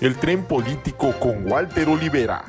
el 0.00 0.18
tren 0.18 0.44
político 0.44 1.14
con 1.18 1.50
Walter 1.50 1.88
Olivera. 1.88 2.44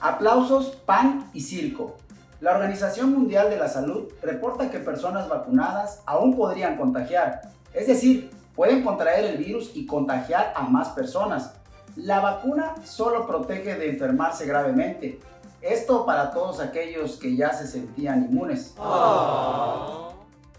Aplausos, 0.00 0.76
pan 0.84 1.30
y 1.32 1.40
circo. 1.40 1.96
La 2.40 2.52
Organización 2.52 3.12
Mundial 3.12 3.50
de 3.50 3.56
la 3.56 3.68
Salud 3.68 4.12
reporta 4.20 4.70
que 4.70 4.78
personas 4.78 5.28
vacunadas 5.28 6.02
aún 6.06 6.36
podrían 6.36 6.76
contagiar, 6.76 7.42
es 7.72 7.86
decir, 7.86 8.30
pueden 8.56 8.82
contraer 8.82 9.24
el 9.24 9.38
virus 9.38 9.70
y 9.74 9.86
contagiar 9.86 10.52
a 10.56 10.62
más 10.62 10.88
personas. 10.88 11.54
La 11.94 12.20
vacuna 12.20 12.74
solo 12.84 13.26
protege 13.26 13.76
de 13.76 13.90
enfermarse 13.90 14.44
gravemente. 14.46 15.20
Esto 15.60 16.04
para 16.04 16.32
todos 16.32 16.58
aquellos 16.58 17.16
que 17.16 17.36
ya 17.36 17.52
se 17.52 17.68
sentían 17.68 18.24
inmunes. 18.24 18.74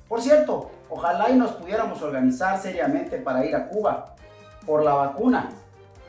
Por 0.08 0.22
cierto, 0.22 0.72
ojalá 0.90 1.30
y 1.30 1.36
nos 1.36 1.52
pudiéramos 1.52 2.02
organizar 2.02 2.62
seriamente 2.62 3.18
para 3.18 3.46
ir 3.46 3.56
a 3.56 3.68
Cuba 3.68 4.16
por 4.66 4.84
la 4.84 4.94
vacuna, 4.94 5.50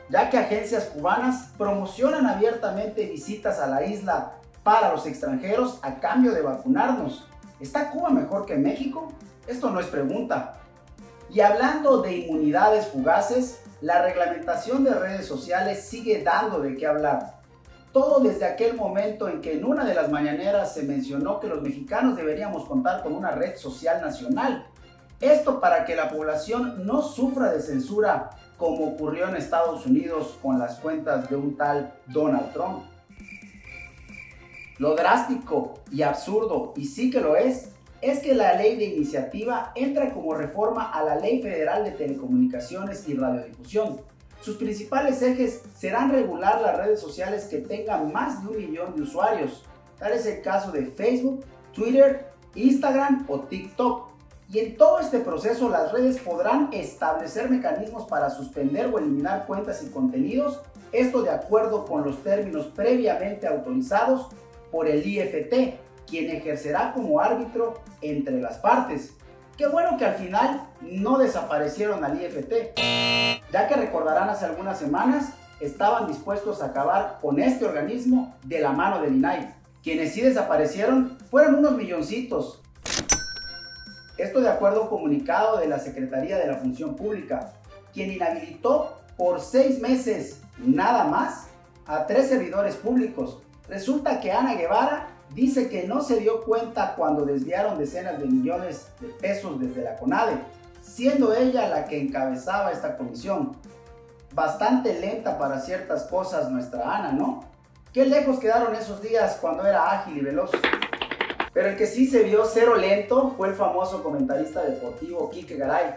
ya 0.09 0.29
que 0.29 0.37
agencias 0.37 0.85
cubanas 0.85 1.49
promocionan 1.57 2.25
abiertamente 2.27 3.05
visitas 3.05 3.59
a 3.59 3.67
la 3.67 3.85
isla 3.85 4.33
para 4.63 4.91
los 4.91 5.05
extranjeros 5.05 5.79
a 5.81 5.99
cambio 5.99 6.31
de 6.31 6.41
vacunarnos. 6.41 7.27
¿Está 7.59 7.91
Cuba 7.91 8.09
mejor 8.09 8.45
que 8.45 8.55
México? 8.55 9.11
Esto 9.47 9.69
no 9.69 9.79
es 9.79 9.87
pregunta. 9.87 10.55
Y 11.29 11.39
hablando 11.41 12.01
de 12.01 12.17
inmunidades 12.17 12.87
fugaces, 12.87 13.61
la 13.81 14.01
reglamentación 14.01 14.83
de 14.83 14.93
redes 14.93 15.27
sociales 15.27 15.85
sigue 15.85 16.23
dando 16.23 16.59
de 16.59 16.75
qué 16.75 16.87
hablar. 16.87 17.39
Todo 17.91 18.19
desde 18.19 18.45
aquel 18.45 18.75
momento 18.75 19.27
en 19.29 19.41
que 19.41 19.53
en 19.53 19.65
una 19.65 19.85
de 19.85 19.93
las 19.93 20.09
mañaneras 20.09 20.73
se 20.73 20.83
mencionó 20.83 21.39
que 21.39 21.47
los 21.47 21.61
mexicanos 21.61 22.15
deberíamos 22.15 22.65
contar 22.65 23.03
con 23.03 23.13
una 23.13 23.31
red 23.31 23.55
social 23.55 24.01
nacional. 24.01 24.67
Esto 25.21 25.59
para 25.59 25.85
que 25.85 25.95
la 25.95 26.09
población 26.09 26.85
no 26.85 27.01
sufra 27.01 27.51
de 27.51 27.61
censura 27.61 28.31
como 28.57 28.87
ocurrió 28.87 29.27
en 29.27 29.35
Estados 29.35 29.85
Unidos 29.85 30.37
con 30.41 30.59
las 30.59 30.79
cuentas 30.79 31.29
de 31.29 31.35
un 31.35 31.55
tal 31.55 31.93
Donald 32.07 32.51
Trump. 32.53 32.83
Lo 34.77 34.95
drástico 34.95 35.79
y 35.91 36.01
absurdo, 36.01 36.73
y 36.75 36.85
sí 36.85 37.09
que 37.09 37.21
lo 37.21 37.37
es, 37.37 37.69
es 38.01 38.19
que 38.19 38.35
la 38.35 38.53
ley 38.53 38.75
de 38.75 38.85
iniciativa 38.85 39.71
entra 39.73 40.13
como 40.13 40.33
reforma 40.33 40.91
a 40.91 41.03
la 41.03 41.15
Ley 41.15 41.41
Federal 41.41 41.85
de 41.85 41.91
Telecomunicaciones 41.91 43.07
y 43.07 43.15
Radiodifusión. 43.15 44.01
Sus 44.41 44.57
principales 44.57 45.21
ejes 45.21 45.63
serán 45.75 46.11
regular 46.11 46.61
las 46.61 46.77
redes 46.77 46.99
sociales 46.99 47.45
que 47.45 47.59
tengan 47.59 48.11
más 48.11 48.43
de 48.43 48.49
un 48.49 48.57
millón 48.57 48.95
de 48.95 49.01
usuarios. 49.01 49.63
Tal 49.97 50.11
es 50.11 50.25
el 50.25 50.41
caso 50.41 50.71
de 50.71 50.85
Facebook, 50.85 51.45
Twitter, 51.73 52.27
Instagram 52.53 53.25
o 53.29 53.39
TikTok. 53.39 54.14
Y 54.51 54.59
en 54.59 54.77
todo 54.77 54.99
este 54.99 55.19
proceso 55.19 55.69
las 55.69 55.91
redes 55.91 56.19
podrán 56.19 56.69
establecer 56.71 57.49
mecanismos 57.49 58.05
para 58.05 58.29
suspender 58.29 58.87
o 58.93 58.99
eliminar 58.99 59.45
cuentas 59.47 59.83
y 59.83 59.89
contenidos, 59.89 60.61
esto 60.91 61.23
de 61.23 61.31
acuerdo 61.31 61.85
con 61.85 62.03
los 62.03 62.23
términos 62.23 62.67
previamente 62.67 63.47
autorizados 63.47 64.27
por 64.71 64.87
el 64.87 65.05
IFT, 65.05 65.79
quien 66.07 66.29
ejercerá 66.29 66.93
como 66.93 67.19
árbitro 67.19 67.81
entre 68.01 68.39
las 68.39 68.57
partes. 68.57 69.13
Qué 69.57 69.67
bueno 69.67 69.97
que 69.97 70.05
al 70.05 70.15
final 70.15 70.67
no 70.81 71.17
desaparecieron 71.17 72.03
al 72.03 72.21
IFT, 72.21 72.77
ya 73.51 73.67
que 73.67 73.75
recordarán 73.75 74.29
hace 74.29 74.45
algunas 74.45 74.77
semanas 74.77 75.33
estaban 75.59 76.07
dispuestos 76.07 76.61
a 76.61 76.67
acabar 76.67 77.19
con 77.21 77.39
este 77.39 77.65
organismo 77.65 78.35
de 78.43 78.59
la 78.59 78.71
mano 78.71 79.01
del 79.01 79.15
INAI. 79.15 79.53
Quienes 79.81 80.13
sí 80.13 80.21
desaparecieron 80.21 81.17
fueron 81.29 81.55
unos 81.55 81.73
milloncitos. 81.73 82.61
Esto 84.17 84.39
de 84.39 84.49
acuerdo 84.49 84.79
a 84.79 84.83
un 84.83 84.89
comunicado 84.89 85.57
de 85.57 85.67
la 85.67 85.79
Secretaría 85.79 86.37
de 86.37 86.47
la 86.47 86.55
Función 86.55 86.95
Pública, 86.95 87.53
quien 87.93 88.11
inhabilitó 88.11 88.97
por 89.17 89.41
seis 89.41 89.81
meses 89.81 90.41
nada 90.57 91.05
más 91.05 91.47
a 91.85 92.05
tres 92.05 92.29
servidores 92.29 92.75
públicos. 92.75 93.39
Resulta 93.67 94.21
que 94.21 94.31
Ana 94.31 94.55
Guevara 94.55 95.07
dice 95.33 95.69
que 95.69 95.85
no 95.87 96.01
se 96.01 96.19
dio 96.19 96.41
cuenta 96.43 96.95
cuando 96.95 97.25
desviaron 97.25 97.77
decenas 97.77 98.19
de 98.19 98.25
millones 98.25 98.87
de 99.01 99.07
pesos 99.07 99.59
desde 99.59 99.83
la 99.83 99.97
CONADE, 99.97 100.37
siendo 100.81 101.33
ella 101.33 101.67
la 101.67 101.85
que 101.85 101.99
encabezaba 101.99 102.71
esta 102.71 102.95
comisión. 102.95 103.57
Bastante 104.33 104.99
lenta 104.99 105.37
para 105.37 105.59
ciertas 105.59 106.03
cosas 106.03 106.49
nuestra 106.49 106.95
Ana, 106.95 107.11
¿no? 107.11 107.43
Qué 107.91 108.05
lejos 108.05 108.39
quedaron 108.39 108.75
esos 108.75 109.01
días 109.01 109.37
cuando 109.41 109.65
era 109.65 109.91
ágil 109.91 110.17
y 110.17 110.21
veloz. 110.21 110.51
Pero 111.55 111.69
el 111.69 111.77
que 111.77 111.87
sí 111.87 112.05
se 112.05 112.21
vio 112.21 112.45
cero 112.45 112.75
lento 112.75 113.33
fue 113.35 113.47
el 113.47 113.55
famoso 113.55 114.03
comentarista 114.03 114.61
deportivo 114.61 115.31
Quique 115.31 115.55
Garay. 115.55 115.95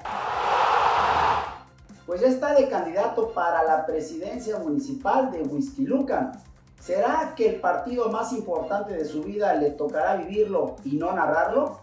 Pues 2.07 2.23
ya 2.23 2.29
está 2.29 2.55
de 2.55 2.69
candidato 2.69 3.33
para 3.35 3.63
la 3.65 3.85
presidencia 3.85 4.57
municipal 4.59 5.31
de 5.31 5.43
Huizquilucan, 5.43 6.33
¿Será 6.81 7.35
que 7.37 7.49
el 7.49 7.61
partido 7.61 8.09
más 8.09 8.33
importante 8.33 8.95
de 8.95 9.05
su 9.05 9.23
vida 9.23 9.53
le 9.55 9.71
tocará 9.71 10.15
vivirlo 10.15 10.77
y 10.85 10.97
no 10.97 11.13
narrarlo? 11.13 11.81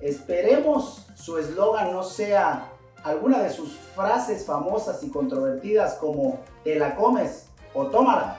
Esperemos 0.00 1.06
su 1.14 1.36
eslogan 1.36 1.92
no 1.92 2.02
sea 2.02 2.68
alguna 3.02 3.42
de 3.42 3.50
sus 3.50 3.72
frases 3.94 4.46
famosas 4.46 5.02
y 5.02 5.10
controvertidas 5.10 5.94
como 5.94 6.38
te 6.64 6.76
la 6.76 6.94
comes 6.94 7.48
o 7.74 7.86
tómala. 7.86 8.38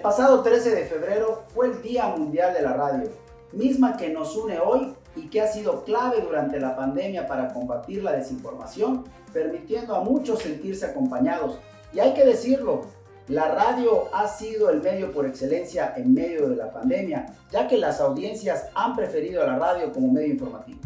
El 0.00 0.04
pasado 0.04 0.42
13 0.42 0.74
de 0.74 0.86
febrero 0.86 1.42
fue 1.54 1.66
el 1.66 1.82
Día 1.82 2.06
Mundial 2.06 2.54
de 2.54 2.62
la 2.62 2.72
Radio, 2.72 3.10
misma 3.52 3.98
que 3.98 4.08
nos 4.08 4.34
une 4.34 4.58
hoy 4.58 4.94
y 5.14 5.28
que 5.28 5.42
ha 5.42 5.46
sido 5.46 5.84
clave 5.84 6.22
durante 6.22 6.58
la 6.58 6.74
pandemia 6.74 7.26
para 7.26 7.52
combatir 7.52 8.02
la 8.02 8.12
desinformación, 8.12 9.04
permitiendo 9.30 9.94
a 9.94 10.00
muchos 10.00 10.38
sentirse 10.38 10.86
acompañados. 10.86 11.58
Y 11.92 12.00
hay 12.00 12.14
que 12.14 12.24
decirlo, 12.24 12.86
la 13.28 13.48
radio 13.48 14.04
ha 14.14 14.26
sido 14.26 14.70
el 14.70 14.80
medio 14.80 15.12
por 15.12 15.26
excelencia 15.26 15.92
en 15.94 16.14
medio 16.14 16.48
de 16.48 16.56
la 16.56 16.72
pandemia, 16.72 17.26
ya 17.52 17.68
que 17.68 17.76
las 17.76 18.00
audiencias 18.00 18.68
han 18.74 18.96
preferido 18.96 19.46
la 19.46 19.58
radio 19.58 19.92
como 19.92 20.10
medio 20.10 20.32
informativo. 20.32 20.80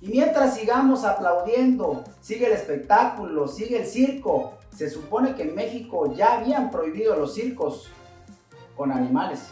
Y 0.00 0.08
mientras 0.08 0.56
sigamos 0.56 1.04
aplaudiendo, 1.04 2.04
sigue 2.22 2.46
el 2.46 2.52
espectáculo, 2.52 3.48
sigue 3.48 3.80
el 3.82 3.86
circo, 3.86 4.54
se 4.74 4.88
supone 4.88 5.34
que 5.34 5.42
en 5.42 5.54
México 5.54 6.14
ya 6.14 6.38
habían 6.38 6.70
prohibido 6.70 7.16
los 7.16 7.34
circos 7.34 7.90
con 8.76 8.92
animales. 8.92 9.50